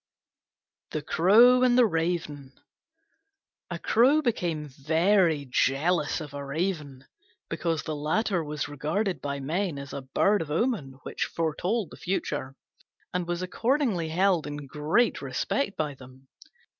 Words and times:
THE 0.89 1.03
CROW 1.03 1.61
AND 1.61 1.77
THE 1.77 1.85
RAVEN 1.85 2.53
A 3.69 3.77
Crow 3.77 4.23
became 4.23 4.67
very 4.67 5.45
jealous 5.47 6.19
of 6.19 6.33
a 6.33 6.43
Raven, 6.43 7.05
because 7.49 7.83
the 7.83 7.95
latter 7.95 8.43
was 8.43 8.67
regarded 8.67 9.21
by 9.21 9.39
men 9.39 9.77
as 9.77 9.93
a 9.93 10.01
bird 10.01 10.41
of 10.41 10.49
omen 10.49 10.97
which 11.03 11.25
foretold 11.25 11.91
the 11.91 11.97
future, 11.97 12.55
and 13.13 13.27
was 13.27 13.43
accordingly 13.43 14.09
held 14.09 14.47
in 14.47 14.65
great 14.65 15.21
respect 15.21 15.77
by 15.77 15.93
them. 15.93 16.27